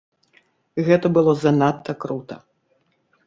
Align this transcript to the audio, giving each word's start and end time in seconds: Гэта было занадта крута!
Гэта 0.87 1.11
было 1.17 1.35
занадта 1.43 1.91
крута! 2.05 2.35